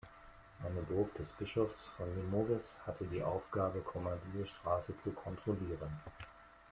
[0.65, 3.83] Eine Burg des Bischofs von Limoges hatte die Aufgabe,
[4.33, 6.01] diese Straße zu kontrollieren.